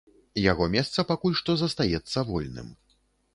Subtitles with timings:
[0.51, 2.73] Яго месца пакуль што застаецца вольным.